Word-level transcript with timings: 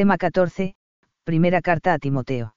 Tema 0.00 0.16
14, 0.16 0.76
primera 1.24 1.60
carta 1.60 1.92
a 1.92 1.98
Timoteo. 1.98 2.54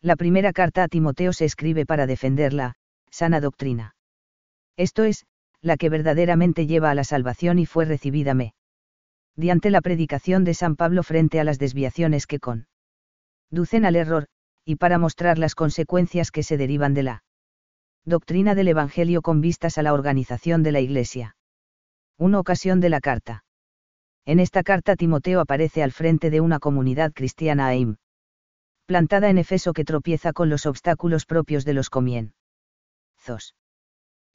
La 0.00 0.16
primera 0.16 0.54
carta 0.54 0.82
a 0.82 0.88
Timoteo 0.88 1.34
se 1.34 1.44
escribe 1.44 1.84
para 1.84 2.06
defender 2.06 2.54
la 2.54 2.76
sana 3.10 3.42
doctrina. 3.42 3.96
Esto 4.78 5.04
es, 5.04 5.26
la 5.60 5.76
que 5.76 5.90
verdaderamente 5.90 6.66
lleva 6.66 6.90
a 6.90 6.94
la 6.94 7.04
salvación 7.04 7.58
y 7.58 7.66
fue 7.66 7.84
recibida 7.84 8.32
me. 8.32 8.54
Diante 9.36 9.68
la 9.68 9.82
predicación 9.82 10.42
de 10.44 10.54
San 10.54 10.74
Pablo 10.74 11.02
frente 11.02 11.38
a 11.38 11.44
las 11.44 11.58
desviaciones 11.58 12.26
que 12.26 12.38
con 12.38 12.66
ducen 13.50 13.84
al 13.84 13.94
error, 13.94 14.28
y 14.64 14.76
para 14.76 14.96
mostrar 14.96 15.36
las 15.36 15.54
consecuencias 15.54 16.30
que 16.30 16.42
se 16.42 16.56
derivan 16.56 16.94
de 16.94 17.02
la 17.02 17.24
doctrina 18.06 18.54
del 18.54 18.68
Evangelio 18.68 19.20
con 19.20 19.42
vistas 19.42 19.76
a 19.76 19.82
la 19.82 19.92
organización 19.92 20.62
de 20.62 20.72
la 20.72 20.80
Iglesia. 20.80 21.36
Una 22.16 22.40
ocasión 22.40 22.80
de 22.80 22.88
la 22.88 23.00
carta. 23.00 23.43
En 24.26 24.40
esta 24.40 24.62
carta 24.62 24.96
Timoteo 24.96 25.40
aparece 25.40 25.82
al 25.82 25.92
frente 25.92 26.30
de 26.30 26.40
una 26.40 26.58
comunidad 26.58 27.12
cristiana 27.12 27.66
AIM. 27.66 27.96
Plantada 28.86 29.28
en 29.28 29.38
Efeso 29.38 29.72
que 29.72 29.84
tropieza 29.84 30.32
con 30.32 30.48
los 30.48 30.66
obstáculos 30.66 31.26
propios 31.26 31.64
de 31.64 31.74
los 31.74 31.90
comienzos. 31.90 33.54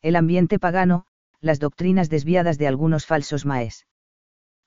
El 0.02 0.16
ambiente 0.16 0.60
pagano, 0.60 1.06
las 1.42 1.60
doctrinas 1.60 2.10
desviadas 2.10 2.58
de 2.58 2.68
algunos 2.68 3.06
falsos 3.06 3.46
maes. 3.46 3.88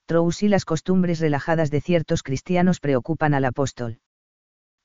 Trous 0.07 0.43
y 0.43 0.49
las 0.49 0.65
costumbres 0.65 1.21
relajadas 1.21 1.71
de 1.71 1.81
ciertos 1.81 2.23
cristianos 2.23 2.81
preocupan 2.81 3.35
al 3.35 3.45
apóstol. 3.45 4.01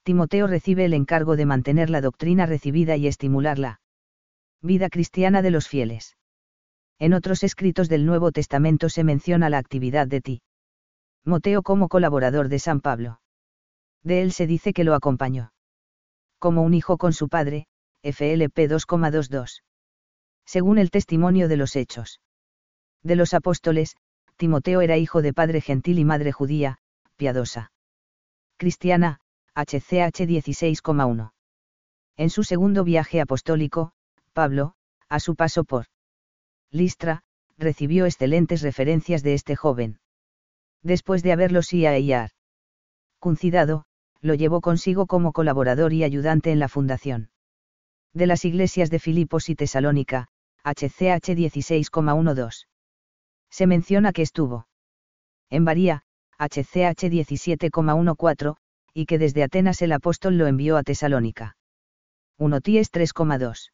Timoteo 0.03 0.47
recibe 0.47 0.85
el 0.85 0.93
encargo 0.93 1.35
de 1.35 1.45
mantener 1.45 1.89
la 1.89 2.01
doctrina 2.01 2.45
recibida 2.45 2.95
y 2.95 3.07
estimular 3.07 3.59
la 3.59 3.81
vida 4.61 4.89
cristiana 4.89 5.41
de 5.41 5.51
los 5.51 5.67
fieles. 5.67 6.15
En 6.99 7.13
otros 7.13 7.43
escritos 7.43 7.89
del 7.89 8.05
Nuevo 8.05 8.31
Testamento 8.31 8.89
se 8.89 9.03
menciona 9.03 9.49
la 9.49 9.59
actividad 9.59 10.07
de 10.07 10.21
Ti. 10.21 10.41
Moteo 11.23 11.61
como 11.61 11.89
colaborador 11.89 12.49
de 12.49 12.59
San 12.59 12.81
Pablo. 12.81 13.21
De 14.03 14.21
él 14.21 14.31
se 14.31 14.47
dice 14.47 14.73
que 14.73 14.83
lo 14.83 14.95
acompañó. 14.95 15.51
Como 16.39 16.63
un 16.63 16.73
hijo 16.73 16.97
con 16.97 17.13
su 17.13 17.29
padre, 17.29 17.67
FLP 18.01 18.67
2,22. 18.69 19.61
Según 20.45 20.77
el 20.77 20.89
testimonio 20.89 21.47
de 21.47 21.57
los 21.57 21.75
hechos. 21.75 22.21
De 23.03 23.15
los 23.15 23.33
apóstoles, 23.33 23.95
Timoteo 24.37 24.81
era 24.81 24.97
hijo 24.97 25.21
de 25.21 25.33
padre 25.33 25.61
gentil 25.61 25.99
y 25.99 26.05
madre 26.05 26.31
judía, 26.31 26.77
piadosa. 27.15 27.71
Cristiana, 28.57 29.19
HCH 29.55 30.25
16,1. 30.25 31.31
En 32.15 32.29
su 32.29 32.43
segundo 32.43 32.83
viaje 32.83 33.21
apostólico, 33.21 33.91
Pablo, 34.33 34.73
a 35.09 35.19
su 35.19 35.35
paso 35.35 35.63
por 35.63 35.85
Listra, 36.71 37.23
recibió 37.57 38.05
excelentes 38.05 38.61
referencias 38.61 39.23
de 39.23 39.33
este 39.33 39.55
joven. 39.55 39.99
Después 40.83 41.23
de 41.23 41.31
haberlo 41.31 41.61
IAR 41.69 42.31
cuncidado, 43.19 43.85
lo 44.21 44.35
llevó 44.35 44.61
consigo 44.61 45.07
como 45.07 45.33
colaborador 45.33 45.91
y 45.93 46.03
ayudante 46.03 46.51
en 46.51 46.59
la 46.59 46.67
fundación. 46.67 47.29
De 48.13 48.27
las 48.27 48.45
iglesias 48.45 48.89
de 48.89 48.99
Filipos 48.99 49.49
y 49.49 49.55
Tesalónica, 49.55 50.27
HCH 50.63 51.33
16,12. 51.35 52.67
Se 53.49 53.67
menciona 53.67 54.13
que 54.13 54.21
estuvo 54.21 54.67
en 55.49 55.65
Varía, 55.65 56.03
HCH 56.37 57.09
17,14, 57.09 58.55
y 58.93 59.05
que 59.05 59.17
desde 59.17 59.43
Atenas 59.43 59.81
el 59.81 59.93
apóstol 59.93 60.37
lo 60.37 60.47
envió 60.47 60.77
a 60.77 60.83
Tesalónica. 60.83 61.55
1 62.37 62.61
Ties 62.61 62.91
3,2 62.91 63.71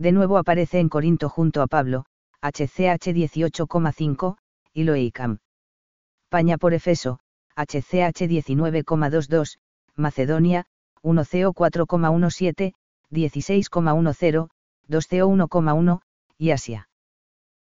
de 0.00 0.12
nuevo 0.12 0.38
aparece 0.38 0.80
en 0.80 0.88
Corinto 0.88 1.28
junto 1.28 1.60
a 1.60 1.66
Pablo, 1.66 2.06
HCH 2.40 3.12
18,5, 3.12 4.38
y 4.72 4.84
Loeicam. 4.84 5.40
Paña 6.30 6.56
por 6.56 6.72
Efeso, 6.72 7.20
HCH 7.54 8.26
19,22, 8.26 9.58
Macedonia, 9.96 10.64
1CO 11.02 11.52
4,17, 11.52 12.72
16,10, 13.10 14.48
2CO 14.88 15.48
1,1, 15.48 16.00
y 16.38 16.50
Asia. 16.52 16.88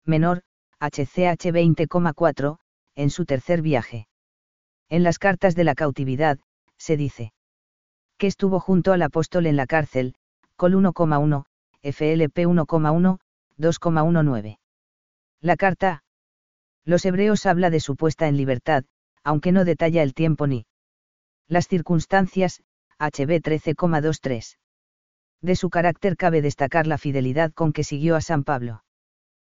Menor, 0.05 0.43
HCH 0.81 1.53
20,4, 1.53 2.59
en 2.97 3.11
su 3.11 3.27
tercer 3.27 3.63
viaje. 3.63 4.09
En 4.89 5.05
las 5.05 5.21
cartas 5.21 5.55
de 5.55 5.63
la 5.63 5.77
cautividad, 5.77 6.41
se 6.79 6.97
dice 6.97 7.33
que 8.19 8.27
estuvo 8.27 8.59
junto 8.59 8.93
al 8.93 9.03
apóstol 9.03 9.47
en 9.47 9.57
la 9.57 9.67
cárcel, 9.67 10.17
col 10.57 10.75
1,1, 10.75 11.45
FLP 11.85 12.47
1,1, 12.47 13.19
2,19. 13.59 14.59
La 15.43 15.57
carta. 15.57 16.03
Los 16.87 17.05
hebreos 17.05 17.45
habla 17.45 17.69
de 17.69 17.81
su 17.81 17.95
puesta 17.95 18.27
en 18.27 18.39
libertad, 18.39 18.85
aunque 19.23 19.53
no 19.53 19.67
detalla 19.67 20.03
el 20.03 20.15
tiempo 20.15 20.47
ni 20.47 20.67
las 21.47 21.69
circunstancias, 21.69 22.63
HB 22.99 23.43
13,23. 23.43 24.57
De 25.43 25.57
su 25.57 25.69
carácter 25.69 26.17
cabe 26.17 26.41
destacar 26.41 26.87
la 26.87 26.97
fidelidad 26.97 27.53
con 27.53 27.75
que 27.75 27.85
siguió 27.85 28.17
a 28.17 28.23
San 28.23 28.45
Pablo. 28.45 28.83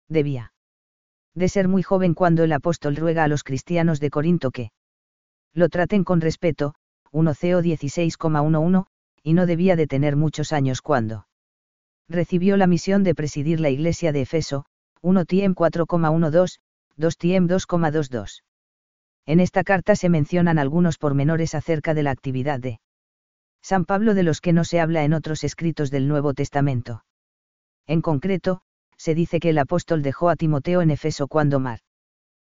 Debía 0.10 0.52
de 1.34 1.48
ser 1.48 1.70
muy 1.70 1.82
joven 1.82 2.14
cuando 2.14 2.44
el 2.44 2.52
apóstol 2.52 2.98
ruega 2.98 3.24
a 3.24 3.30
los 3.30 3.46
cristianos 3.46 4.02
de 4.02 4.10
Corinto 4.10 4.52
que 4.52 4.72
lo 5.54 5.70
traten 5.70 6.04
con 6.04 6.20
respeto, 6.20 6.74
1 7.12 7.32
CO 7.36 7.62
16,11, 7.62 8.86
y 9.24 9.34
no 9.34 9.46
debía 9.46 9.78
de 9.78 9.88
tener 9.88 10.18
muchos 10.18 10.52
años 10.52 10.82
cuando 10.82 11.26
recibió 12.10 12.58
la 12.58 12.68
misión 12.68 13.04
de 13.04 13.16
presidir 13.16 13.60
la 13.60 13.70
iglesia 13.70 14.12
de 14.12 14.22
Efeso, 14.22 14.66
1 15.02 15.26
Tiem 15.26 15.56
4,12, 15.56 16.60
2 16.96 17.18
Tiem 17.18 17.48
2,22. 17.48 18.44
En 19.26 19.40
esta 19.40 19.64
carta 19.64 19.96
se 19.96 20.10
mencionan 20.10 20.58
algunos 20.58 20.98
pormenores 20.98 21.54
acerca 21.54 21.94
de 21.94 22.04
la 22.04 22.12
actividad 22.12 22.60
de 22.60 22.80
San 23.62 23.86
Pablo 23.86 24.14
de 24.14 24.24
los 24.24 24.40
que 24.40 24.54
no 24.54 24.64
se 24.64 24.80
habla 24.80 25.04
en 25.04 25.14
otros 25.14 25.44
escritos 25.44 25.92
del 25.92 26.08
Nuevo 26.08 26.34
Testamento. 26.34 27.04
En 27.86 28.02
concreto, 28.02 28.62
se 28.96 29.14
dice 29.14 29.40
que 29.40 29.50
el 29.50 29.58
apóstol 29.58 30.02
dejó 30.02 30.30
a 30.30 30.36
Timoteo 30.36 30.82
en 30.82 30.92
Efeso 30.92 31.28
cuando 31.28 31.60
Mar 31.60 31.80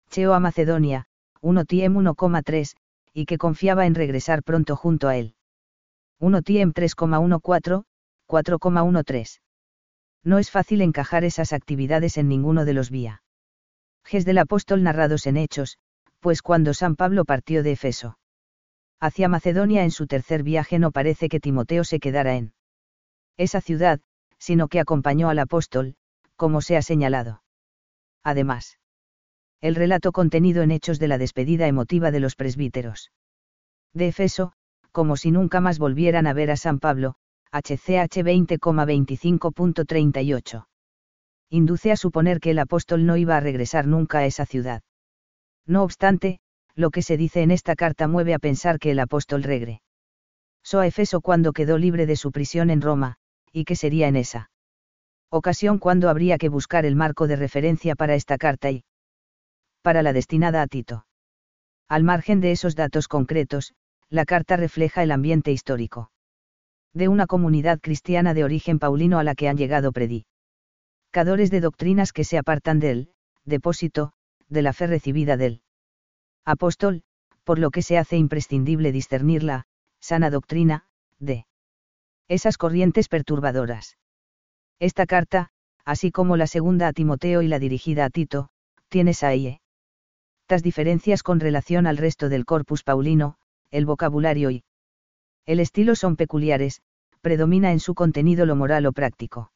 Cheo 0.09 0.33
a 0.33 0.39
Macedonia, 0.39 1.05
1 1.41 1.65
Tiem 1.65 1.95
1,3, 1.95 2.75
y 3.13 3.25
que 3.25 3.37
confiaba 3.37 3.85
en 3.85 3.95
regresar 3.95 4.43
pronto 4.43 4.75
junto 4.75 5.07
a 5.07 5.17
él. 5.17 5.35
1 6.19 6.41
Tiem 6.41 6.73
3,14, 6.73 7.83
4,13. 8.29 9.39
No 10.23 10.37
es 10.37 10.51
fácil 10.51 10.81
encajar 10.81 11.23
esas 11.23 11.51
actividades 11.51 12.17
en 12.17 12.29
ninguno 12.29 12.63
de 12.63 12.73
los 12.73 12.91
vía. 12.91 13.23
Ges 14.05 14.23
del 14.23 14.37
apóstol 14.37 14.83
narrados 14.83 15.27
en 15.27 15.37
Hechos, 15.37 15.77
pues 16.19 16.41
cuando 16.41 16.73
San 16.73 16.95
Pablo 16.95 17.25
partió 17.25 17.63
de 17.63 17.71
Efeso 17.71 18.19
hacia 18.99 19.29
Macedonia 19.29 19.83
en 19.83 19.91
su 19.91 20.07
tercer 20.07 20.43
viaje 20.43 20.77
no 20.77 20.91
parece 20.91 21.29
que 21.29 21.39
Timoteo 21.39 21.83
se 21.83 21.99
quedara 21.99 22.35
en 22.35 22.53
esa 23.37 23.61
ciudad, 23.61 24.01
sino 24.37 24.67
que 24.67 24.79
acompañó 24.79 25.29
al 25.29 25.39
apóstol, 25.39 25.95
como 26.35 26.61
se 26.61 26.75
ha 26.75 26.81
señalado. 26.81 27.41
Además, 28.23 28.77
el 29.61 29.75
relato 29.75 30.11
contenido 30.11 30.61
en 30.63 30.71
Hechos 30.71 30.99
de 30.99 31.07
la 31.07 31.17
despedida 31.17 31.67
emotiva 31.67 32.11
de 32.11 32.19
los 32.19 32.35
presbíteros 32.35 33.11
de 33.93 34.09
Efeso, 34.09 34.53
como 34.91 35.17
si 35.17 35.31
nunca 35.31 35.61
más 35.61 35.79
volvieran 35.79 36.27
a 36.27 36.33
ver 36.33 36.51
a 36.51 36.57
San 36.57 36.79
Pablo, 36.79 37.15
HCH 37.51 38.23
20,25.38. 38.23 40.67
Induce 41.49 41.91
a 41.91 41.95
suponer 41.95 42.39
que 42.39 42.51
el 42.51 42.59
apóstol 42.59 43.07
no 43.07 43.17
iba 43.17 43.37
a 43.37 43.39
regresar 43.39 43.87
nunca 43.87 44.19
a 44.19 44.27
esa 44.27 44.45
ciudad. 44.45 44.83
No 45.65 45.81
obstante, 45.81 46.39
lo 46.75 46.91
que 46.91 47.01
se 47.01 47.17
dice 47.17 47.41
en 47.41 47.49
esta 47.49 47.75
carta 47.75 48.07
mueve 48.07 48.35
a 48.35 48.39
pensar 48.39 48.77
que 48.77 48.91
el 48.91 48.99
apóstol 48.99 49.41
regre. 49.41 49.81
So 50.63 50.79
a 50.79 50.85
Efeso 50.85 51.21
cuando 51.21 51.51
quedó 51.51 51.79
libre 51.79 52.05
de 52.05 52.17
su 52.17 52.31
prisión 52.31 52.69
en 52.69 52.81
Roma, 52.81 53.15
y 53.51 53.65
que 53.65 53.75
sería 53.75 54.07
en 54.07 54.15
esa 54.15 54.51
ocasión 55.31 55.79
cuando 55.79 56.09
habría 56.09 56.37
que 56.37 56.49
buscar 56.49 56.85
el 56.85 56.95
marco 56.95 57.25
de 57.27 57.35
referencia 57.35 57.95
para 57.95 58.13
esta 58.13 58.37
carta 58.37 58.69
y 58.69 58.83
para 59.81 60.03
la 60.03 60.13
destinada 60.13 60.61
a 60.61 60.67
Tito. 60.67 61.07
Al 61.87 62.03
margen 62.03 62.41
de 62.41 62.51
esos 62.51 62.75
datos 62.75 63.07
concretos, 63.07 63.73
la 64.09 64.25
carta 64.25 64.55
refleja 64.55 65.01
el 65.01 65.09
ambiente 65.11 65.51
histórico 65.51 66.11
de 66.93 67.07
una 67.07 67.27
comunidad 67.27 67.79
cristiana 67.79 68.33
de 68.33 68.43
origen 68.43 68.79
paulino 68.79 69.19
a 69.19 69.23
la 69.23 69.35
que 69.35 69.47
han 69.47 69.57
llegado 69.57 69.91
predicadores 69.91 71.51
de 71.51 71.61
doctrinas 71.61 72.13
que 72.13 72.23
se 72.23 72.37
apartan 72.37 72.79
del 72.79 73.11
depósito, 73.45 74.13
de 74.47 74.61
la 74.61 74.73
fe 74.73 74.87
recibida 74.87 75.37
del 75.37 75.61
apóstol, 76.45 77.03
por 77.43 77.59
lo 77.59 77.71
que 77.71 77.81
se 77.81 77.97
hace 77.97 78.17
imprescindible 78.17 78.91
discernir 78.91 79.43
la 79.43 79.67
sana 79.99 80.29
doctrina 80.29 80.85
de 81.19 81.45
esas 82.27 82.57
corrientes 82.57 83.07
perturbadoras. 83.07 83.97
Esta 84.79 85.05
carta, 85.05 85.49
así 85.83 86.11
como 86.11 86.37
la 86.37 86.47
segunda 86.47 86.87
a 86.87 86.93
Timoteo 86.93 87.41
y 87.41 87.47
la 87.47 87.59
dirigida 87.59 88.05
a 88.05 88.09
Tito, 88.09 88.49
tienes 88.87 89.23
ahí 89.23 89.59
estas 90.43 90.63
diferencias 90.63 91.21
con 91.21 91.39
relación 91.39 91.85
al 91.85 91.97
resto 91.97 92.27
del 92.27 92.43
corpus 92.43 92.83
paulino, 92.83 93.35
el 93.69 93.85
vocabulario 93.85 94.49
y 94.49 94.63
el 95.49 95.59
estilo 95.59 95.95
son 95.95 96.15
peculiares, 96.15 96.83
predomina 97.21 97.71
en 97.71 97.79
su 97.79 97.95
contenido 97.95 98.45
lo 98.45 98.55
moral 98.55 98.85
o 98.85 98.91
práctico. 98.91 99.51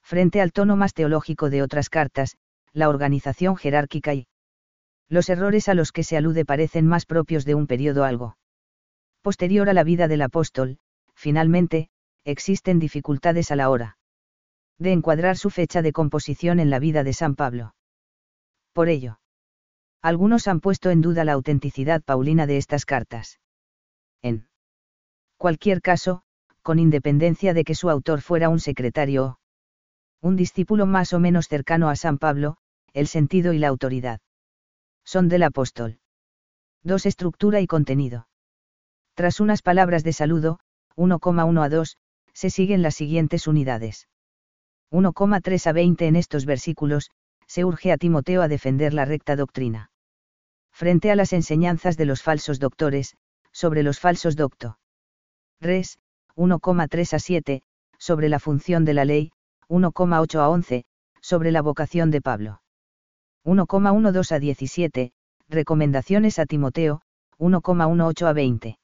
Frente 0.00 0.40
al 0.40 0.52
tono 0.52 0.76
más 0.76 0.94
teológico 0.94 1.50
de 1.50 1.60
otras 1.60 1.90
cartas, 1.90 2.36
la 2.72 2.88
organización 2.88 3.56
jerárquica 3.56 4.14
y 4.14 4.28
Los 5.08 5.28
errores 5.28 5.68
a 5.68 5.74
los 5.74 5.90
que 5.90 6.04
se 6.04 6.16
alude 6.16 6.44
parecen 6.44 6.86
más 6.86 7.04
propios 7.04 7.44
de 7.44 7.56
un 7.56 7.66
periodo 7.66 8.04
algo 8.04 8.36
posterior 9.20 9.68
a 9.68 9.72
la 9.72 9.82
vida 9.82 10.06
del 10.06 10.22
apóstol, 10.22 10.78
finalmente, 11.16 11.88
existen 12.22 12.78
dificultades 12.78 13.50
a 13.50 13.56
la 13.56 13.70
hora 13.70 13.98
de 14.78 14.92
encuadrar 14.92 15.36
su 15.36 15.50
fecha 15.50 15.82
de 15.82 15.92
composición 15.92 16.60
en 16.60 16.70
la 16.70 16.78
vida 16.78 17.02
de 17.02 17.12
San 17.12 17.34
Pablo. 17.34 17.74
Por 18.72 18.88
ello, 18.88 19.18
algunos 20.00 20.46
han 20.46 20.60
puesto 20.60 20.90
en 20.90 21.00
duda 21.00 21.24
la 21.24 21.32
autenticidad 21.32 22.02
paulina 22.02 22.46
de 22.46 22.58
estas 22.58 22.86
cartas. 22.86 23.40
En 24.22 24.47
cualquier 25.38 25.80
caso, 25.80 26.22
con 26.62 26.78
independencia 26.78 27.54
de 27.54 27.64
que 27.64 27.74
su 27.74 27.88
autor 27.88 28.20
fuera 28.20 28.50
un 28.50 28.60
secretario 28.60 29.24
o 29.24 29.38
un 30.20 30.36
discípulo 30.36 30.84
más 30.84 31.12
o 31.12 31.20
menos 31.20 31.46
cercano 31.48 31.88
a 31.88 31.96
San 31.96 32.18
Pablo, 32.18 32.56
el 32.92 33.06
sentido 33.06 33.52
y 33.52 33.58
la 33.58 33.68
autoridad 33.68 34.20
son 35.04 35.28
del 35.28 35.42
apóstol. 35.42 36.00
2. 36.82 37.06
Estructura 37.06 37.62
y 37.62 37.66
contenido. 37.66 38.28
Tras 39.14 39.40
unas 39.40 39.62
palabras 39.62 40.04
de 40.04 40.12
saludo, 40.12 40.58
1,1 40.96 41.64
a 41.64 41.68
2, 41.70 41.96
se 42.34 42.50
siguen 42.50 42.82
las 42.82 42.96
siguientes 42.96 43.46
unidades. 43.46 44.06
1,3 44.90 45.66
a 45.66 45.72
20 45.72 46.06
en 46.08 46.16
estos 46.16 46.44
versículos, 46.44 47.10
se 47.46 47.64
urge 47.64 47.90
a 47.90 47.96
Timoteo 47.96 48.42
a 48.42 48.48
defender 48.48 48.92
la 48.92 49.06
recta 49.06 49.34
doctrina. 49.34 49.90
Frente 50.72 51.10
a 51.10 51.16
las 51.16 51.32
enseñanzas 51.32 51.96
de 51.96 52.04
los 52.04 52.22
falsos 52.22 52.58
doctores, 52.58 53.16
sobre 53.50 53.82
los 53.82 54.00
falsos 54.00 54.36
docto. 54.36 54.78
Res, 55.60 55.98
1,3 56.36 57.14
a 57.14 57.18
7, 57.18 57.62
sobre 57.98 58.28
la 58.28 58.38
función 58.38 58.84
de 58.84 58.94
la 58.94 59.04
ley, 59.04 59.32
1,8 59.68 60.38
a 60.38 60.48
11, 60.48 60.84
sobre 61.20 61.50
la 61.50 61.62
vocación 61.62 62.10
de 62.10 62.20
Pablo. 62.20 62.62
1,12 63.44 64.32
a 64.32 64.38
17, 64.38 65.12
recomendaciones 65.48 66.38
a 66.38 66.46
Timoteo, 66.46 67.02
1,18 67.38 68.26
a 68.26 68.32
20. 68.32 68.78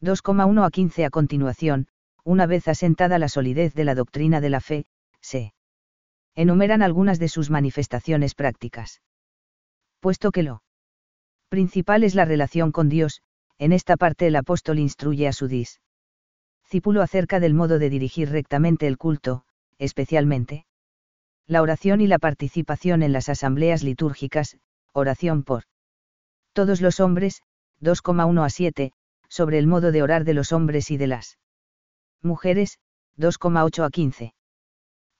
2,1 0.00 0.64
a 0.64 0.70
15 0.70 1.04
a 1.04 1.10
continuación, 1.10 1.88
una 2.24 2.46
vez 2.46 2.68
asentada 2.68 3.18
la 3.18 3.28
solidez 3.28 3.74
de 3.74 3.84
la 3.84 3.94
doctrina 3.94 4.40
de 4.40 4.50
la 4.50 4.60
fe, 4.60 4.86
se 5.20 5.52
enumeran 6.34 6.82
algunas 6.82 7.18
de 7.18 7.28
sus 7.28 7.50
manifestaciones 7.50 8.34
prácticas. 8.34 9.02
Puesto 10.00 10.30
que 10.30 10.44
lo 10.44 10.62
principal 11.48 12.04
es 12.04 12.14
la 12.14 12.24
relación 12.24 12.70
con 12.70 12.88
Dios, 12.88 13.22
en 13.58 13.72
esta 13.72 13.96
parte 13.96 14.28
el 14.28 14.36
apóstol 14.36 14.78
instruye 14.78 15.26
a 15.26 15.32
su 15.32 15.48
discípulo 16.68 17.00
acerca 17.00 17.40
del 17.40 17.54
modo 17.54 17.78
de 17.78 17.88
dirigir 17.88 18.28
rectamente 18.28 18.86
el 18.86 18.98
culto, 18.98 19.42
especialmente 19.78 20.66
la 21.46 21.62
oración 21.62 22.02
y 22.02 22.06
la 22.06 22.18
participación 22.18 23.02
en 23.02 23.14
las 23.14 23.30
asambleas 23.30 23.82
litúrgicas, 23.82 24.58
oración 24.92 25.44
por 25.44 25.64
todos 26.52 26.82
los 26.82 27.00
hombres, 27.00 27.40
2,1 27.80 28.44
a 28.44 28.50
7, 28.50 28.92
sobre 29.30 29.58
el 29.58 29.66
modo 29.66 29.92
de 29.92 30.02
orar 30.02 30.24
de 30.24 30.34
los 30.34 30.52
hombres 30.52 30.90
y 30.90 30.98
de 30.98 31.06
las 31.06 31.38
mujeres, 32.20 32.78
2,8 33.16 33.86
a 33.86 33.88
15. 33.88 34.34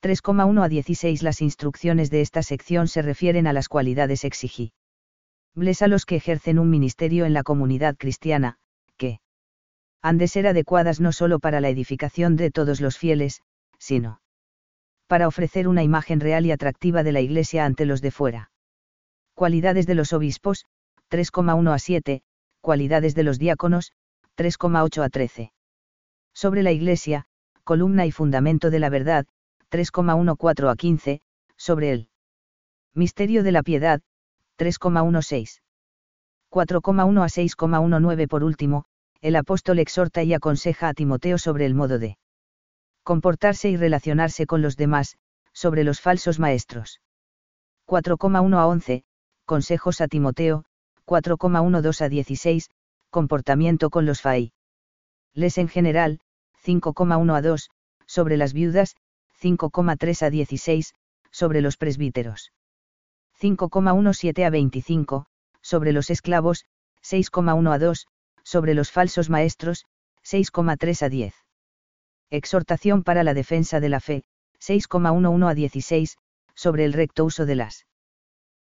3,1 0.03 0.63
a 0.63 0.69
16 0.69 1.23
Las 1.23 1.41
instrucciones 1.41 2.11
de 2.11 2.21
esta 2.21 2.43
sección 2.43 2.89
se 2.89 3.01
refieren 3.01 3.47
a 3.47 3.55
las 3.55 3.71
cualidades 3.71 4.27
exigibles 4.27 4.75
a 5.81 5.89
los 5.89 6.05
que 6.05 6.17
ejercen 6.17 6.59
un 6.59 6.69
ministerio 6.69 7.25
en 7.25 7.33
la 7.33 7.43
comunidad 7.43 7.97
cristiana, 7.97 8.59
que 8.99 9.21
han 10.03 10.19
de 10.19 10.29
ser 10.29 10.47
adecuadas 10.47 11.01
no 11.01 11.13
solo 11.13 11.39
para 11.39 11.61
la 11.61 11.69
edificación 11.69 12.37
de 12.37 12.51
todos 12.51 12.81
los 12.81 12.99
fieles, 12.99 13.43
sino 13.79 14.21
para 15.07 15.27
ofrecer 15.27 15.69
una 15.69 15.83
imagen 15.83 16.21
real 16.21 16.45
y 16.45 16.53
atractiva 16.53 17.03
de 17.03 17.13
la 17.13 17.21
Iglesia 17.21 17.65
ante 17.65 17.87
los 17.87 18.03
de 18.03 18.11
fuera. 18.11 18.51
Cualidades 19.35 19.87
de 19.87 19.95
los 19.95 20.13
obispos, 20.13 20.67
3,1 21.11 21.73
a 21.73 21.79
7, 21.79 22.23
cualidades 22.61 23.15
de 23.15 23.23
los 23.23 23.39
diáconos, 23.39 23.93
3,8 24.37 25.03
a 25.03 25.09
13. 25.09 25.53
Sobre 26.35 26.63
la 26.63 26.73
Iglesia, 26.73 27.25
columna 27.65 28.05
y 28.05 28.13
fundamento 28.13 28.71
de 28.71 28.79
la 28.79 28.91
verdad, 28.91 29.27
3,14 29.71 30.71
a 30.71 30.77
15, 30.77 31.21
sobre 31.57 31.93
el 31.93 32.09
misterio 32.95 33.43
de 33.43 33.53
la 33.53 33.63
piedad, 33.63 34.03
3,16. 34.59 35.61
4,1 36.51 37.23
a 37.23 37.27
6,19 37.27 38.29
Por 38.29 38.45
último, 38.45 38.85
el 39.21 39.37
apóstol 39.37 39.79
exhorta 39.79 40.23
y 40.23 40.33
aconseja 40.35 40.89
a 40.89 40.95
Timoteo 40.95 41.39
sobre 41.39 41.67
el 41.67 41.75
modo 41.75 41.99
de 41.99 42.19
comportarse 43.03 43.71
y 43.71 43.77
relacionarse 43.77 44.47
con 44.47 44.63
los 44.63 44.77
demás, 44.77 45.17
sobre 45.53 45.83
los 45.83 46.01
falsos 46.01 46.39
maestros. 46.39 47.01
4,1 47.87 48.59
a 48.59 48.67
11, 48.67 49.05
consejos 49.47 50.01
a 50.01 50.09
Timoteo, 50.09 50.65
4,12 51.07 52.05
a 52.05 52.09
16, 52.09 52.71
comportamiento 53.11 53.89
con 53.89 54.05
los 54.05 54.21
FAI. 54.21 54.53
Les 55.33 55.57
en 55.57 55.69
general, 55.69 56.21
5,1 56.63 57.35
a 57.35 57.41
2, 57.41 57.71
sobre 58.07 58.37
las 58.37 58.53
viudas, 58.53 58.95
5,3 59.41 60.23
a 60.23 60.31
16, 60.31 60.95
sobre 61.31 61.61
los 61.63 61.77
presbíteros. 61.77 62.53
5,17 63.41 64.45
a 64.45 64.51
25, 64.51 65.27
sobre 65.63 65.93
los 65.93 66.11
esclavos, 66.11 66.67
6,1 67.03 67.73
a 67.73 67.79
2, 67.79 68.07
sobre 68.49 68.73
los 68.73 68.91
falsos 68.91 69.29
maestros, 69.29 69.85
6,3 70.25 71.03
a 71.03 71.09
10. 71.11 71.35
Exhortación 72.31 73.03
para 73.03 73.23
la 73.23 73.35
defensa 73.35 73.79
de 73.79 73.91
la 73.91 74.01
fe, 74.01 74.25
6,11 74.59 75.51
a 75.51 75.55
16, 75.55 76.17
sobre 76.55 76.87
el 76.87 76.95
recto 76.95 77.27
uso 77.27 77.45
de 77.45 77.57
las 77.57 77.87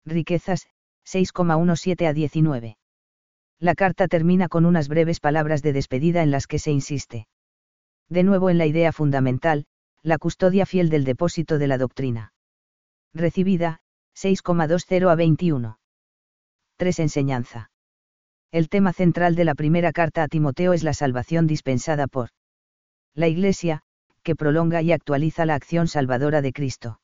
riquezas, 0.06 0.68
6,17 1.04 2.06
a 2.08 2.14
19. 2.14 2.78
La 3.60 3.74
carta 3.74 4.08
termina 4.08 4.48
con 4.48 4.64
unas 4.64 4.88
breves 4.88 5.20
palabras 5.20 5.60
de 5.60 5.74
despedida 5.74 6.22
en 6.22 6.30
las 6.30 6.46
que 6.46 6.58
se 6.58 6.70
insiste. 6.70 7.28
De 8.08 8.22
nuevo 8.22 8.48
en 8.48 8.56
la 8.56 8.64
idea 8.64 8.90
fundamental, 8.90 9.66
la 10.02 10.16
custodia 10.16 10.64
fiel 10.64 10.88
del 10.88 11.04
depósito 11.04 11.58
de 11.58 11.66
la 11.66 11.76
doctrina. 11.76 12.32
Recibida, 13.12 13.80
6,20 14.16 15.10
a 15.10 15.14
21. 15.14 15.78
3. 16.78 16.98
Enseñanza. 17.00 17.70
El 18.54 18.68
tema 18.68 18.92
central 18.92 19.34
de 19.34 19.44
la 19.44 19.56
primera 19.56 19.90
carta 19.90 20.22
a 20.22 20.28
Timoteo 20.28 20.74
es 20.74 20.84
la 20.84 20.94
salvación 20.94 21.48
dispensada 21.48 22.06
por 22.06 22.28
la 23.12 23.26
Iglesia, 23.26 23.82
que 24.22 24.36
prolonga 24.36 24.80
y 24.80 24.92
actualiza 24.92 25.44
la 25.44 25.56
acción 25.56 25.88
salvadora 25.88 26.40
de 26.40 26.52
Cristo. 26.52 27.00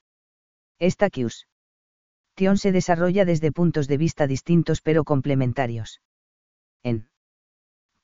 Esta 0.78 1.08
Tion 1.10 2.56
se 2.56 2.70
desarrolla 2.70 3.24
desde 3.24 3.50
puntos 3.50 3.88
de 3.88 3.96
vista 3.96 4.28
distintos 4.28 4.80
pero 4.80 5.02
complementarios. 5.02 6.00
En 6.84 7.08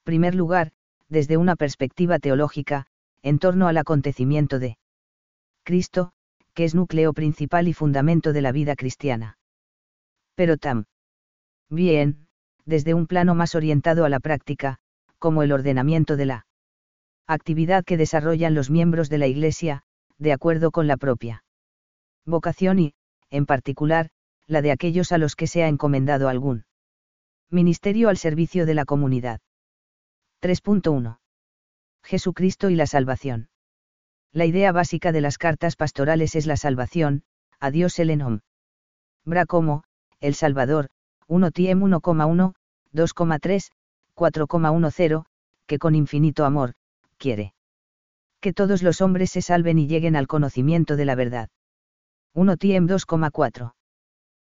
primer 0.02 0.34
lugar, 0.34 0.72
desde 1.08 1.36
una 1.36 1.54
perspectiva 1.54 2.18
teológica, 2.18 2.86
en 3.22 3.38
torno 3.38 3.68
al 3.68 3.78
acontecimiento 3.78 4.58
de 4.58 4.76
Cristo, 5.62 6.10
que 6.52 6.64
es 6.64 6.74
núcleo 6.74 7.12
principal 7.12 7.68
y 7.68 7.74
fundamento 7.74 8.32
de 8.32 8.42
la 8.42 8.50
vida 8.50 8.74
cristiana. 8.74 9.38
Pero 10.34 10.56
tam. 10.56 10.86
Bien, 11.70 12.25
desde 12.66 12.94
un 12.94 13.06
plano 13.06 13.34
más 13.34 13.54
orientado 13.54 14.04
a 14.04 14.08
la 14.08 14.20
práctica, 14.20 14.78
como 15.18 15.42
el 15.42 15.52
ordenamiento 15.52 16.16
de 16.16 16.26
la 16.26 16.46
actividad 17.26 17.84
que 17.84 17.96
desarrollan 17.96 18.54
los 18.54 18.70
miembros 18.70 19.08
de 19.08 19.18
la 19.18 19.26
Iglesia, 19.26 19.82
de 20.18 20.32
acuerdo 20.32 20.70
con 20.70 20.86
la 20.86 20.96
propia 20.96 21.44
vocación 22.24 22.78
y, 22.80 22.94
en 23.30 23.46
particular, 23.46 24.10
la 24.46 24.62
de 24.62 24.72
aquellos 24.72 25.12
a 25.12 25.18
los 25.18 25.36
que 25.36 25.46
se 25.46 25.62
ha 25.62 25.68
encomendado 25.68 26.28
algún 26.28 26.64
ministerio 27.50 28.08
al 28.08 28.16
servicio 28.16 28.66
de 28.66 28.74
la 28.74 28.84
comunidad. 28.84 29.40
3.1. 30.42 31.18
Jesucristo 32.02 32.70
y 32.70 32.76
la 32.76 32.86
salvación. 32.86 33.48
La 34.32 34.44
idea 34.44 34.72
básica 34.72 35.12
de 35.12 35.20
las 35.20 35.38
cartas 35.38 35.76
pastorales 35.76 36.34
es 36.34 36.46
la 36.46 36.56
salvación, 36.56 37.22
a 37.58 37.70
Dios 37.70 37.98
el 37.98 38.10
enom. 38.10 38.40
Bra 39.24 39.46
como, 39.46 39.84
el 40.20 40.34
Salvador, 40.34 40.88
1 41.28 41.50
Tiem 41.50 41.80
1,1, 41.80 42.54
2,3, 42.92 43.70
4,10, 44.14 45.24
que 45.66 45.78
con 45.78 45.94
infinito 45.94 46.44
amor, 46.44 46.74
quiere. 47.18 47.52
Que 48.40 48.52
todos 48.52 48.82
los 48.82 49.00
hombres 49.00 49.30
se 49.30 49.42
salven 49.42 49.78
y 49.78 49.88
lleguen 49.88 50.14
al 50.14 50.26
conocimiento 50.26 50.96
de 50.96 51.04
la 51.04 51.14
verdad. 51.14 51.48
1 52.34 52.56
Tiem 52.56 52.86
2,4. 52.86 53.74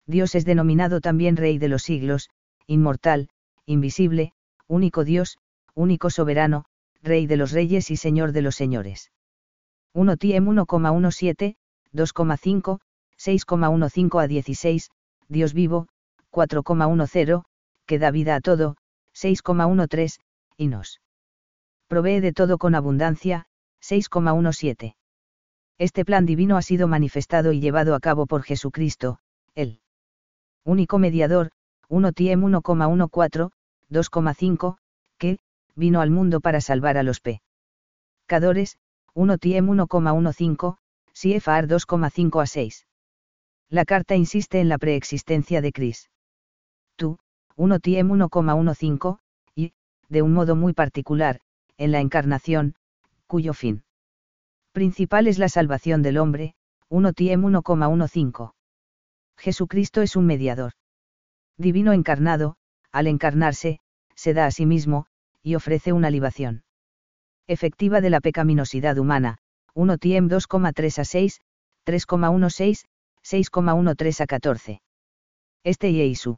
Dios 0.07 0.35
es 0.35 0.45
denominado 0.45 1.01
también 1.01 1.37
Rey 1.37 1.57
de 1.57 1.69
los 1.69 1.83
siglos, 1.83 2.29
inmortal, 2.67 3.29
invisible, 3.65 4.33
único 4.67 5.03
Dios, 5.03 5.37
único 5.73 6.09
soberano, 6.09 6.65
Rey 7.01 7.27
de 7.27 7.37
los 7.37 7.51
reyes 7.51 7.89
y 7.91 7.97
Señor 7.97 8.31
de 8.31 8.41
los 8.41 8.55
señores. 8.55 9.11
1 9.93 10.17
Tiem 10.17 10.45
1,17, 10.45 11.55
2,5, 11.93 12.79
6,15 13.17 14.23
a 14.23 14.27
16, 14.27 14.91
Dios 15.29 15.53
vivo, 15.53 15.87
4,10, 16.35 17.45
que 17.85 17.97
da 17.97 18.11
vida 18.11 18.35
a 18.35 18.41
todo, 18.41 18.75
6,13, 19.13 20.19
y 20.57 20.67
nos 20.67 20.99
provee 21.87 22.19
de 22.19 22.33
todo 22.33 22.57
con 22.57 22.75
abundancia, 22.75 23.45
6,17. 23.81 24.95
Este 25.77 26.03
plan 26.03 26.25
divino 26.25 26.57
ha 26.57 26.61
sido 26.61 26.89
manifestado 26.89 27.53
y 27.53 27.61
llevado 27.61 27.95
a 27.95 28.01
cabo 28.01 28.25
por 28.25 28.43
Jesucristo, 28.43 29.19
el 29.53 29.79
único 30.65 30.99
mediador, 30.99 31.51
1 31.87 32.11
Tiem 32.11 32.41
1,14, 32.41 33.51
2,5, 33.89 34.77
que, 35.17 35.39
vino 35.73 36.01
al 36.01 36.11
mundo 36.11 36.41
para 36.41 36.59
salvar 36.59 36.97
a 36.97 37.03
los 37.03 37.21
pecadores, 37.21 38.77
1 39.13 39.37
Tiem 39.37 39.67
1,15, 39.67 40.77
Siefar 41.13 41.67
2,5 41.67 42.41
a 42.41 42.45
6. 42.45 42.87
La 43.69 43.85
carta 43.85 44.15
insiste 44.17 44.59
en 44.59 44.67
la 44.67 44.77
preexistencia 44.77 45.61
de 45.61 45.71
Cris. 45.71 46.09
Tú, 47.55 47.63
1 47.63 47.79
Tiem 47.79 48.09
1,15, 48.09 49.19
y, 49.55 49.73
de 50.09 50.21
un 50.21 50.33
modo 50.33 50.55
muy 50.55 50.73
particular, 50.73 51.39
en 51.77 51.91
la 51.91 51.99
encarnación, 51.99 52.75
cuyo 53.27 53.53
fin 53.53 53.83
principal 54.71 55.27
es 55.27 55.39
la 55.39 55.47
salvación 55.47 56.01
del 56.01 56.17
hombre, 56.17 56.53
1 56.89 57.13
Tiem 57.13 57.43
1,15. 57.43 58.51
Jesucristo 59.37 60.01
es 60.01 60.17
un 60.17 60.25
mediador. 60.25 60.73
Divino 61.57 61.93
encarnado, 61.93 62.57
al 62.91 63.07
encarnarse, 63.07 63.79
se 64.15 64.33
da 64.33 64.47
a 64.47 64.51
sí 64.51 64.65
mismo, 64.65 65.05
y 65.41 65.55
ofrece 65.55 65.93
una 65.93 66.09
libación. 66.09 66.65
Efectiva 67.47 68.01
de 68.01 68.09
la 68.09 68.19
pecaminosidad 68.19 68.97
humana, 68.97 69.37
1 69.75 69.97
Tiem 69.97 70.27
2,3 70.27 70.99
a 70.99 71.05
6, 71.05 71.39
3,16, 71.85 72.85
6,13 73.23 74.21
a 74.21 74.27
14. 74.27 74.81
Este 75.63 75.93
Yeisu. 75.93 76.37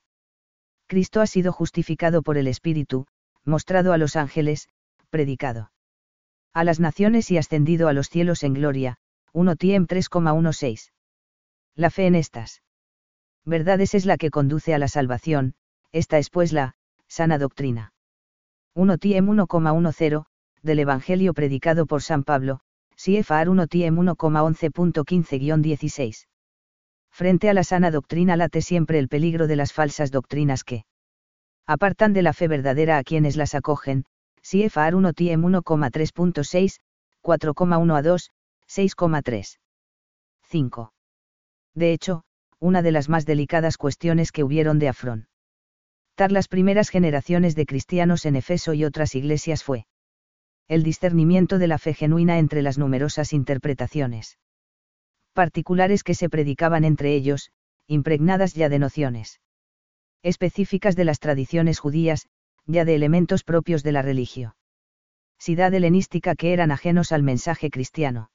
Cristo 0.87 1.21
ha 1.21 1.27
sido 1.27 1.51
justificado 1.51 2.21
por 2.21 2.37
el 2.37 2.47
Espíritu, 2.47 3.07
mostrado 3.43 3.91
a 3.93 3.97
los 3.97 4.15
ángeles, 4.15 4.69
predicado 5.09 5.71
a 6.53 6.63
las 6.63 6.79
naciones 6.79 7.29
y 7.29 7.37
ascendido 7.37 7.87
a 7.87 7.93
los 7.93 8.09
cielos 8.09 8.41
en 8.43 8.53
gloria, 8.53 8.97
1 9.33 9.55
Tiem 9.57 9.85
3,16. 9.85 10.91
La 11.75 11.91
fe 11.91 12.07
en 12.07 12.15
estas 12.15 12.63
verdades 13.45 13.93
es 13.93 14.05
la 14.05 14.17
que 14.17 14.31
conduce 14.31 14.73
a 14.73 14.79
la 14.79 14.87
salvación, 14.87 15.53
esta 15.91 16.17
es 16.17 16.31
pues 16.31 16.53
la 16.53 16.75
sana 17.07 17.37
doctrina. 17.37 17.93
1 18.73 18.97
Tiem 18.97 19.27
1,10, 19.27 20.25
del 20.63 20.79
Evangelio 20.79 21.33
predicado 21.33 21.85
por 21.85 22.01
San 22.01 22.23
Pablo, 22.23 22.61
Siefar 22.95 23.49
1 23.49 23.67
Tiem 23.67 23.97
1,11.15-16. 23.97 26.27
Frente 27.17 27.49
a 27.49 27.55
la 27.55 27.63
sana 27.63 27.89
doctrina 27.89 28.37
late 28.37 28.61
siempre 28.61 28.99
el 28.99 29.07
peligro 29.07 29.47
de 29.47 29.55
las 29.55 29.73
falsas 29.73 30.11
doctrinas 30.11 30.63
que 30.63 30.85
apartan 31.65 32.13
de 32.13 32.21
la 32.21 32.31
fe 32.31 32.47
verdadera 32.47 32.99
a 32.99 33.03
quienes 33.03 33.35
las 33.35 33.55
acogen, 33.55 34.05
CFR 34.43 34.93
1 34.93 35.13
TIEM 35.13 35.41
1,3.6, 35.41 36.75
4,1 37.23 37.97
a 37.97 38.01
2, 38.03 38.31
6,3. 38.67 39.57
5. 40.43 40.93
De 41.73 41.91
hecho, 41.91 42.21
una 42.59 42.83
de 42.83 42.91
las 42.91 43.09
más 43.09 43.25
delicadas 43.25 43.77
cuestiones 43.77 44.31
que 44.31 44.43
hubieron 44.43 44.77
de 44.77 44.89
afrontar 44.89 45.27
las 46.31 46.47
primeras 46.47 46.89
generaciones 46.89 47.55
de 47.55 47.65
cristianos 47.65 48.27
en 48.27 48.35
Efeso 48.35 48.75
y 48.75 48.85
otras 48.85 49.15
iglesias 49.15 49.63
fue 49.63 49.87
el 50.67 50.83
discernimiento 50.83 51.57
de 51.57 51.67
la 51.67 51.79
fe 51.79 51.95
genuina 51.95 52.37
entre 52.37 52.61
las 52.61 52.77
numerosas 52.77 53.33
interpretaciones 53.33 54.37
particulares 55.37 56.03
que 56.03 56.15
se 56.15 56.29
predicaban 56.29 56.83
entre 56.83 57.13
ellos, 57.13 57.51
impregnadas 57.85 58.55
ya 58.55 58.69
de 58.69 58.79
nociones 58.79 59.39
específicas 60.23 60.95
de 60.95 61.05
las 61.05 61.19
tradiciones 61.19 61.77
judías, 61.77 62.27
ya 62.65 62.85
de 62.85 62.95
elementos 62.95 63.43
propios 63.43 63.83
de 63.83 63.91
la 63.91 64.01
religio. 64.01 64.55
Sidad 65.37 65.71
helenística 65.75 66.33
que 66.33 66.53
eran 66.53 66.71
ajenos 66.71 67.11
al 67.11 67.21
mensaje 67.21 67.69
cristiano. 67.69 68.31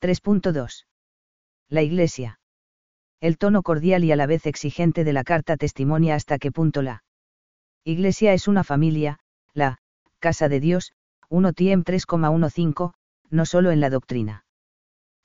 3.2. 0.00 0.86
La 1.68 1.82
Iglesia. 1.82 2.40
El 3.20 3.36
tono 3.36 3.62
cordial 3.62 4.02
y 4.02 4.10
a 4.10 4.16
la 4.16 4.26
vez 4.26 4.46
exigente 4.46 5.04
de 5.04 5.12
la 5.12 5.24
carta 5.24 5.58
testimonia 5.58 6.14
hasta 6.14 6.38
qué 6.38 6.50
punto 6.50 6.80
la 6.80 7.04
Iglesia 7.84 8.32
es 8.32 8.48
una 8.48 8.64
familia, 8.64 9.18
la 9.52 9.76
Casa 10.20 10.48
de 10.48 10.60
Dios, 10.60 10.94
1 11.28 11.52
Tiem 11.52 11.84
3,15, 11.84 12.94
no 13.28 13.44
solo 13.44 13.72
en 13.72 13.80
la 13.80 13.90
doctrina, 13.90 14.46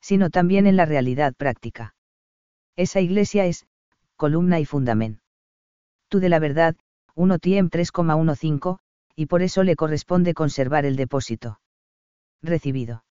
sino 0.04 0.30
también 0.30 0.68
en 0.68 0.76
la 0.76 0.86
realidad 0.86 1.34
práctica. 1.34 1.96
Esa 2.76 3.00
Iglesia 3.00 3.46
es, 3.46 3.66
columna 4.18 4.60
y 4.60 4.66
fundamento. 4.66 5.24
Tú 6.10 6.20
de 6.20 6.28
la 6.28 6.40
verdad, 6.40 6.76
1 7.16 7.40
TIEM 7.40 7.70
3,15, 7.70 8.80
y 9.16 9.28
por 9.28 9.42
eso 9.42 9.64
le 9.64 9.78
corresponde 9.78 10.34
conservar 10.34 10.86
el 10.86 10.98
depósito 10.98 11.62
recibido. 12.42 13.06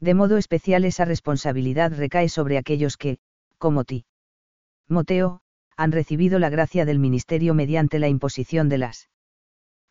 De 0.00 0.14
modo 0.14 0.38
especial 0.38 0.86
esa 0.86 1.04
responsabilidad 1.04 1.92
recae 1.94 2.30
sobre 2.30 2.56
aquellos 2.56 2.96
que, 2.96 3.18
como 3.58 3.84
ti, 3.84 4.06
Moteo, 4.88 5.42
han 5.76 5.92
recibido 5.92 6.38
la 6.38 6.48
gracia 6.48 6.86
del 6.86 6.98
ministerio 6.98 7.52
mediante 7.52 7.98
la 7.98 8.08
imposición 8.08 8.70
de 8.70 8.78
las 8.78 9.10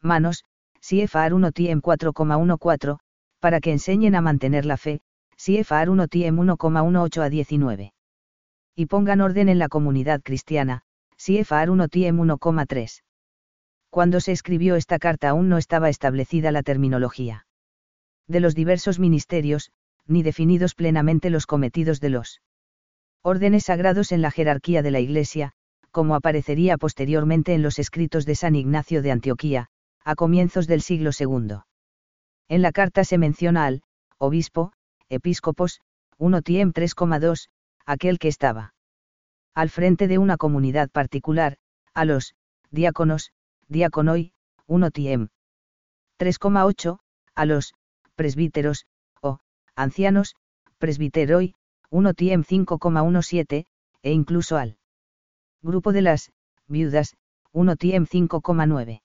manos, 0.01 0.43
CFAR 0.79 1.35
1 1.35 1.51
TIEM 1.51 1.81
4,14, 1.81 2.97
para 3.39 3.59
que 3.59 3.71
enseñen 3.71 4.15
a 4.15 4.21
mantener 4.21 4.65
la 4.65 4.77
fe, 4.77 5.01
CFAR 5.37 5.89
1 5.89 6.07
TIEM 6.07 6.37
1,18 6.37 7.21
a 7.21 7.29
19. 7.29 7.93
Y 8.75 8.85
pongan 8.85 9.21
orden 9.21 9.49
en 9.49 9.59
la 9.59 9.69
comunidad 9.69 10.21
cristiana, 10.21 10.81
CFAR 11.17 11.69
1 11.69 11.87
TIEM 11.87 12.17
1,3. 12.17 13.03
Cuando 13.89 14.19
se 14.19 14.31
escribió 14.31 14.75
esta 14.75 14.99
carta 14.99 15.29
aún 15.29 15.49
no 15.49 15.57
estaba 15.57 15.89
establecida 15.89 16.51
la 16.51 16.63
terminología 16.63 17.45
de 18.27 18.39
los 18.39 18.55
diversos 18.55 18.99
ministerios, 18.99 19.71
ni 20.07 20.23
definidos 20.23 20.73
plenamente 20.75 21.29
los 21.29 21.45
cometidos 21.45 21.99
de 21.99 22.09
los 22.09 22.41
órdenes 23.21 23.65
sagrados 23.65 24.11
en 24.11 24.21
la 24.21 24.31
jerarquía 24.31 24.81
de 24.81 24.91
la 24.91 24.99
Iglesia, 24.99 25.51
como 25.91 26.15
aparecería 26.15 26.77
posteriormente 26.77 27.53
en 27.53 27.61
los 27.61 27.79
escritos 27.79 28.25
de 28.25 28.35
San 28.35 28.55
Ignacio 28.55 29.01
de 29.01 29.11
Antioquía, 29.11 29.67
a 30.03 30.15
comienzos 30.15 30.67
del 30.67 30.81
siglo 30.81 31.11
II. 31.17 31.59
En 32.47 32.61
la 32.61 32.71
carta 32.71 33.03
se 33.03 33.17
menciona 33.17 33.65
al 33.65 33.81
obispo, 34.17 34.73
episcopos, 35.09 35.81
1 36.17 36.41
Tiem 36.41 36.73
3,2, 36.73 37.49
aquel 37.85 38.19
que 38.19 38.27
estaba 38.27 38.73
al 39.55 39.69
frente 39.69 40.07
de 40.07 40.17
una 40.17 40.35
comunidad 40.37 40.89
particular, 40.89 41.57
a 41.93 42.03
los 42.03 42.35
diáconos, 42.71 43.31
diaconoi, 43.69 44.33
1 44.67 44.91
tiem. 44.91 45.29
3,8, 46.19 46.99
a 47.35 47.45
los 47.45 47.73
presbíteros, 48.15 48.85
o 49.21 49.39
ancianos, 49.75 50.35
presbiteroi, 50.77 51.55
1 51.89 52.13
tiem 52.13 52.43
5,17, 52.43 53.65
e 54.01 54.11
incluso 54.11 54.57
al 54.57 54.77
grupo 55.61 55.93
de 55.93 56.01
las 56.01 56.31
viudas, 56.67 57.15
1 57.53 57.75
tiem 57.77 58.05
5,9. 58.05 59.01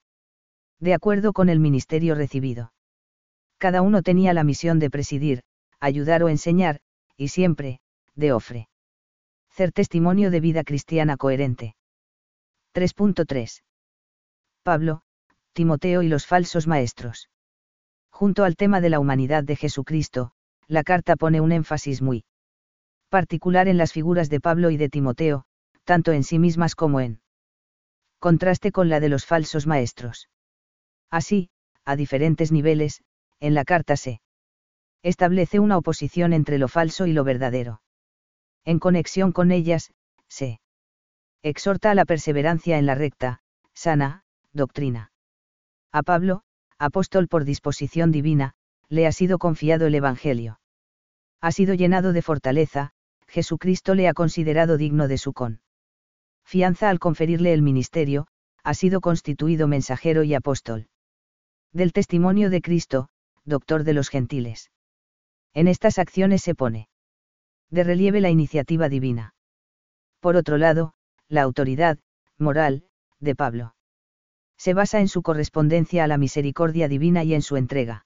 De 0.80 0.94
acuerdo 0.94 1.32
con 1.32 1.48
el 1.48 1.60
ministerio 1.60 2.14
recibido. 2.16 2.72
Cada 3.58 3.82
uno 3.82 4.02
tenía 4.02 4.32
la 4.32 4.42
misión 4.42 4.78
de 4.78 4.90
presidir, 4.90 5.42
ayudar 5.80 6.22
o 6.22 6.28
enseñar, 6.28 6.80
y 7.16 7.28
siempre, 7.28 7.80
de 8.14 8.32
ofre. 8.32 8.68
Ser 9.50 9.72
testimonio 9.72 10.30
de 10.30 10.40
vida 10.40 10.62
cristiana 10.64 11.16
coherente. 11.16 11.74
3.3. 12.74 13.62
Pablo, 14.62 15.02
Timoteo 15.52 16.02
y 16.02 16.08
los 16.08 16.26
falsos 16.26 16.66
maestros. 16.66 17.30
Junto 18.10 18.44
al 18.44 18.56
tema 18.56 18.80
de 18.80 18.90
la 18.90 19.00
humanidad 19.00 19.42
de 19.42 19.56
Jesucristo, 19.56 20.32
la 20.68 20.84
carta 20.84 21.16
pone 21.16 21.40
un 21.40 21.52
énfasis 21.52 22.00
muy 22.02 22.24
particular 23.08 23.66
en 23.66 23.76
las 23.76 23.92
figuras 23.92 24.30
de 24.30 24.40
Pablo 24.40 24.70
y 24.70 24.76
de 24.76 24.88
Timoteo, 24.88 25.44
tanto 25.84 26.12
en 26.12 26.22
sí 26.22 26.38
mismas 26.38 26.76
como 26.76 27.00
en 27.00 27.20
contraste 28.20 28.70
con 28.70 28.88
la 28.88 29.00
de 29.00 29.08
los 29.08 29.26
falsos 29.26 29.66
maestros. 29.66 30.28
Así, 31.10 31.50
a 31.84 31.96
diferentes 31.96 32.52
niveles, 32.52 33.02
en 33.40 33.54
la 33.54 33.64
carta 33.64 33.96
se 33.96 34.20
establece 35.02 35.58
una 35.60 35.78
oposición 35.78 36.32
entre 36.32 36.58
lo 36.58 36.68
falso 36.68 37.06
y 37.06 37.12
lo 37.12 37.24
verdadero. 37.24 37.80
En 38.64 38.78
conexión 38.78 39.32
con 39.32 39.50
ellas, 39.50 39.92
se 40.28 40.60
exhorta 41.42 41.90
a 41.90 41.94
la 41.94 42.04
perseverancia 42.04 42.78
en 42.78 42.86
la 42.86 42.94
recta, 42.94 43.40
sana, 43.72 44.24
doctrina. 44.52 45.12
A 45.92 46.02
Pablo, 46.02 46.42
apóstol 46.78 47.28
por 47.28 47.44
disposición 47.44 48.12
divina, 48.12 48.54
le 48.88 49.06
ha 49.06 49.12
sido 49.12 49.38
confiado 49.38 49.86
el 49.86 49.94
Evangelio. 49.94 50.60
Ha 51.40 51.52
sido 51.52 51.74
llenado 51.74 52.12
de 52.12 52.22
fortaleza, 52.22 52.90
Jesucristo 53.26 53.94
le 53.94 54.08
ha 54.08 54.14
considerado 54.14 54.76
digno 54.76 55.08
de 55.08 55.16
su 55.16 55.32
con. 55.32 55.62
Fianza 56.44 56.90
al 56.90 56.98
conferirle 56.98 57.52
el 57.52 57.62
ministerio, 57.62 58.26
ha 58.62 58.74
sido 58.74 59.00
constituido 59.00 59.68
mensajero 59.68 60.24
y 60.24 60.34
apóstol. 60.34 60.88
Del 61.72 61.92
testimonio 61.92 62.50
de 62.50 62.60
Cristo, 62.60 63.08
doctor 63.44 63.84
de 63.84 63.94
los 63.94 64.10
gentiles. 64.10 64.70
En 65.54 65.68
estas 65.68 65.98
acciones 65.98 66.42
se 66.42 66.54
pone 66.54 66.88
de 67.70 67.84
relieve 67.84 68.20
la 68.20 68.30
iniciativa 68.30 68.88
divina. 68.88 69.34
Por 70.20 70.36
otro 70.36 70.58
lado, 70.58 70.94
la 71.28 71.42
autoridad, 71.42 71.98
moral, 72.36 72.84
de 73.20 73.34
Pablo 73.36 73.74
se 74.56 74.74
basa 74.74 75.00
en 75.00 75.08
su 75.08 75.22
correspondencia 75.22 76.04
a 76.04 76.06
la 76.06 76.18
misericordia 76.18 76.86
divina 76.86 77.24
y 77.24 77.32
en 77.32 77.40
su 77.40 77.56
entrega. 77.56 78.04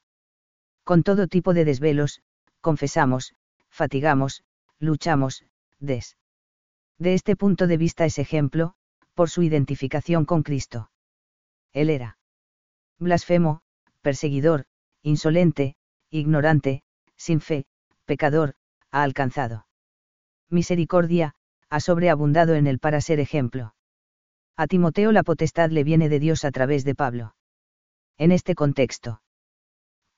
Con 0.85 1.03
todo 1.03 1.27
tipo 1.27 1.53
de 1.53 1.65
desvelos, 1.65 2.23
confesamos, 2.61 3.35
fatigamos, 3.71 4.45
luchamos, 4.79 5.45
des. 5.81 6.17
De 6.97 7.15
este 7.15 7.35
punto 7.35 7.67
de 7.67 7.77
vista 7.77 8.05
es 8.05 8.21
ejemplo, 8.21 8.75
por 9.15 9.31
su 9.31 9.43
identificación 9.43 10.27
con 10.27 10.45
Cristo. 10.45 10.93
Él 11.73 11.91
era 11.91 12.19
blasfemo, 13.01 13.63
perseguidor, 14.01 14.67
insolente, 15.03 15.75
ignorante, 16.09 16.84
sin 17.25 17.41
fe, 17.41 17.65
pecador, 18.05 18.55
ha 18.91 19.03
alcanzado 19.03 19.67
misericordia, 20.51 21.35
ha 21.71 21.81
sobreabundado 21.81 22.55
en 22.55 22.67
él 22.67 22.79
para 22.79 23.01
ser 23.01 23.19
ejemplo. 23.19 23.75
A 24.57 24.67
Timoteo 24.67 25.11
la 25.11 25.23
potestad 25.23 25.71
le 25.71 25.85
viene 25.85 26.11
de 26.11 26.21
Dios 26.21 26.45
a 26.45 26.51
través 26.51 26.85
de 26.85 26.95
Pablo. 26.95 27.35
En 28.19 28.31
este 28.31 28.55
contexto, 28.55 29.23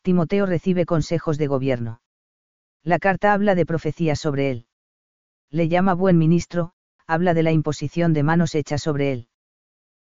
Timoteo 0.03 0.47
recibe 0.47 0.85
consejos 0.85 1.39
de 1.39 1.47
gobierno. 1.47 2.03
La 2.83 2.99
carta 2.99 3.33
habla 3.33 3.55
de 3.55 3.67
profecía 3.67 4.17
sobre 4.17 4.51
él. 4.51 4.67
Le 5.49 5.69
llama 5.69 5.95
buen 5.95 6.19
ministro, 6.19 6.73
habla 7.07 7.35
de 7.35 7.45
la 7.45 7.53
imposición 7.53 8.15
de 8.15 8.25
manos 8.25 8.55
hecha 8.57 8.79
sobre 8.79 9.13
él. 9.13 9.29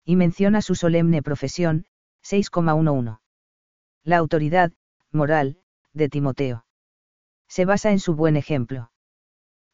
Y 0.04 0.18
menciona 0.18 0.62
su 0.62 0.76
solemne 0.76 1.24
profesión, 1.24 1.86
6,11. 2.24 3.20
La 4.04 4.18
autoridad, 4.18 4.74
moral, 5.12 5.62
de 5.94 6.10
Timoteo. 6.10 6.66
Se 7.50 7.66
basa 7.66 7.92
en 7.92 8.00
su 8.00 8.16
buen 8.16 8.38
ejemplo. 8.38 8.92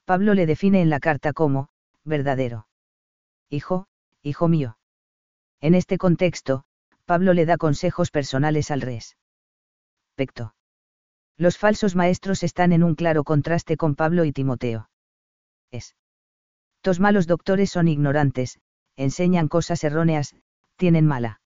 Pablo 0.05 0.33
le 0.33 0.45
define 0.45 0.81
en 0.81 0.89
la 0.89 0.99
carta 0.99 1.33
como, 1.33 1.69
verdadero. 2.03 2.67
Hijo, 3.49 3.87
hijo 4.23 4.47
mío. 4.47 4.77
En 5.59 5.75
este 5.75 5.97
contexto, 5.97 6.63
Pablo 7.05 7.33
le 7.33 7.45
da 7.45 7.57
consejos 7.57 8.11
personales 8.11 8.71
al 8.71 8.81
respecto. 8.81 10.55
Los 11.37 11.57
falsos 11.57 11.95
maestros 11.95 12.43
están 12.43 12.71
en 12.71 12.83
un 12.83 12.95
claro 12.95 13.23
contraste 13.23 13.75
con 13.75 13.95
Pablo 13.95 14.23
y 14.23 14.31
Timoteo. 14.31 14.89
Es. 15.69 15.95
Estos 16.77 16.99
malos 16.99 17.27
doctores 17.27 17.71
son 17.71 17.87
ignorantes, 17.87 18.59
enseñan 18.95 19.47
cosas 19.47 19.83
erróneas, 19.83 20.35
tienen 20.77 21.05
mala 21.05 21.41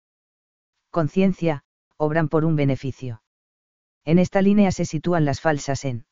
conciencia, 0.91 1.63
obran 1.97 2.29
por 2.29 2.45
un 2.45 2.55
beneficio. 2.55 3.23
En 4.03 4.19
esta 4.19 4.41
línea 4.41 4.71
se 4.71 4.85
sitúan 4.85 5.23
las 5.23 5.39
falsas 5.39 5.85
en 5.85 6.05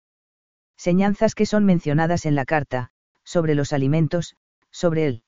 enseñanzas 0.77 1.33
que 1.33 1.47
son 1.47 1.65
mencionadas 1.65 2.25
en 2.27 2.35
la 2.35 2.45
carta, 2.45 2.91
sobre 3.23 3.55
los 3.55 3.73
alimentos, 3.73 4.35
sobre 4.71 5.07
el 5.07 5.23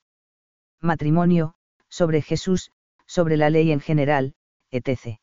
matrimonio, 0.80 1.54
sobre 1.88 2.22
Jesús, 2.22 2.70
sobre 3.04 3.36
la 3.36 3.50
ley 3.50 3.72
en 3.72 3.80
general, 3.80 4.34
etc. 4.70 5.18